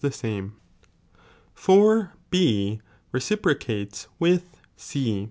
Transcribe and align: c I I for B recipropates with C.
c 0.03 0.07
I 0.35 0.39
I 0.39 0.49
for 1.53 2.13
B 2.31 2.81
recipropates 3.13 4.07
with 4.17 4.59
C. 4.75 5.11